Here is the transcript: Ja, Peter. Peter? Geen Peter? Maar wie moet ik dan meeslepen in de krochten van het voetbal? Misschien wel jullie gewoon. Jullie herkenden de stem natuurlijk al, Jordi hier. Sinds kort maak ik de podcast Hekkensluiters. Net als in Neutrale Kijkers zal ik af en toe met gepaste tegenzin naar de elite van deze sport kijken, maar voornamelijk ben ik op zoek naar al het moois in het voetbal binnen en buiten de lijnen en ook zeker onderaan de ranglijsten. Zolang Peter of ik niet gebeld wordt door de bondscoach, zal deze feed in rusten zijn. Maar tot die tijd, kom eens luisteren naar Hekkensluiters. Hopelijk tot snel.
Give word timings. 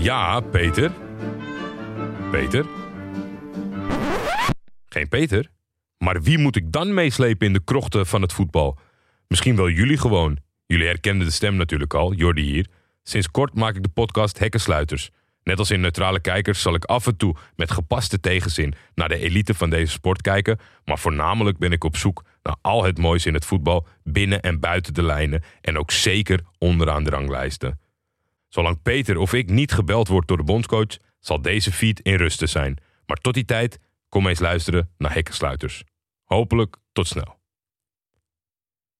Ja, 0.00 0.40
Peter. 0.40 0.92
Peter? 2.30 2.66
Geen 4.86 5.08
Peter? 5.08 5.50
Maar 5.98 6.22
wie 6.22 6.38
moet 6.38 6.56
ik 6.56 6.72
dan 6.72 6.94
meeslepen 6.94 7.46
in 7.46 7.52
de 7.52 7.64
krochten 7.64 8.06
van 8.06 8.22
het 8.22 8.32
voetbal? 8.32 8.78
Misschien 9.28 9.56
wel 9.56 9.68
jullie 9.68 9.98
gewoon. 9.98 10.38
Jullie 10.66 10.86
herkenden 10.86 11.26
de 11.26 11.32
stem 11.32 11.56
natuurlijk 11.56 11.94
al, 11.94 12.12
Jordi 12.12 12.42
hier. 12.42 12.66
Sinds 13.02 13.30
kort 13.30 13.54
maak 13.54 13.76
ik 13.76 13.82
de 13.82 13.88
podcast 13.88 14.38
Hekkensluiters. 14.38 15.10
Net 15.42 15.58
als 15.58 15.70
in 15.70 15.80
Neutrale 15.80 16.20
Kijkers 16.20 16.60
zal 16.60 16.74
ik 16.74 16.84
af 16.84 17.06
en 17.06 17.16
toe 17.16 17.36
met 17.56 17.70
gepaste 17.70 18.20
tegenzin 18.20 18.74
naar 18.94 19.08
de 19.08 19.18
elite 19.18 19.54
van 19.54 19.70
deze 19.70 19.92
sport 19.92 20.22
kijken, 20.22 20.58
maar 20.84 20.98
voornamelijk 20.98 21.58
ben 21.58 21.72
ik 21.72 21.84
op 21.84 21.96
zoek 21.96 22.24
naar 22.42 22.56
al 22.60 22.84
het 22.84 22.98
moois 22.98 23.26
in 23.26 23.34
het 23.34 23.44
voetbal 23.44 23.86
binnen 24.04 24.40
en 24.40 24.60
buiten 24.60 24.94
de 24.94 25.02
lijnen 25.02 25.42
en 25.60 25.78
ook 25.78 25.90
zeker 25.90 26.40
onderaan 26.58 27.04
de 27.04 27.10
ranglijsten. 27.10 27.78
Zolang 28.50 28.82
Peter 28.82 29.16
of 29.16 29.32
ik 29.32 29.50
niet 29.50 29.72
gebeld 29.72 30.08
wordt 30.08 30.28
door 30.28 30.36
de 30.36 30.42
bondscoach, 30.42 30.96
zal 31.18 31.42
deze 31.42 31.72
feed 31.72 32.00
in 32.00 32.14
rusten 32.14 32.48
zijn. 32.48 32.78
Maar 33.06 33.16
tot 33.16 33.34
die 33.34 33.44
tijd, 33.44 33.78
kom 34.08 34.26
eens 34.26 34.38
luisteren 34.38 34.90
naar 34.98 35.14
Hekkensluiters. 35.14 35.84
Hopelijk 36.24 36.76
tot 36.92 37.06
snel. 37.06 37.39